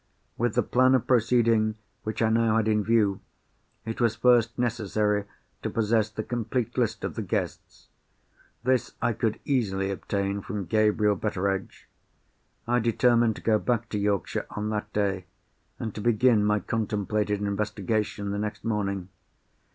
With 0.35 0.55
the 0.55 0.63
plan 0.63 0.95
of 0.95 1.05
proceeding 1.05 1.75
which 2.01 2.23
I 2.23 2.29
now 2.29 2.57
had 2.57 2.67
in 2.67 2.83
view, 2.83 3.19
it 3.85 4.01
was 4.01 4.15
first 4.15 4.57
necessary 4.57 5.25
to 5.61 5.69
possess 5.69 6.09
the 6.09 6.23
complete 6.23 6.75
list 6.75 7.03
of 7.03 7.13
the 7.13 7.21
guests. 7.21 7.87
This 8.63 8.93
I 8.99 9.13
could 9.13 9.39
easily 9.45 9.91
obtain 9.91 10.41
from 10.41 10.65
Gabriel 10.65 11.15
Betteredge. 11.15 11.87
I 12.67 12.79
determined 12.79 13.35
to 13.35 13.43
go 13.43 13.59
back 13.59 13.89
to 13.89 13.99
Yorkshire 13.99 14.47
on 14.49 14.69
that 14.69 14.91
day, 14.91 15.27
and 15.77 15.93
to 15.93 16.01
begin 16.01 16.43
my 16.43 16.61
contemplated 16.61 17.39
investigation 17.39 18.31
the 18.31 18.39
next 18.39 18.63
morning. 18.65 19.09